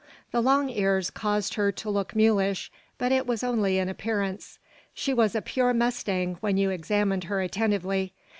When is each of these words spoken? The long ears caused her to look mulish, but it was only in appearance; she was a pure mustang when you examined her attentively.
The 0.31 0.41
long 0.41 0.71
ears 0.71 1.11
caused 1.11 1.53
her 1.53 1.71
to 1.73 1.87
look 1.91 2.15
mulish, 2.15 2.71
but 2.97 3.11
it 3.11 3.27
was 3.27 3.43
only 3.43 3.77
in 3.77 3.87
appearance; 3.87 4.57
she 4.95 5.13
was 5.13 5.35
a 5.35 5.43
pure 5.43 5.75
mustang 5.75 6.37
when 6.39 6.57
you 6.57 6.71
examined 6.71 7.25
her 7.25 7.39
attentively. 7.39 8.15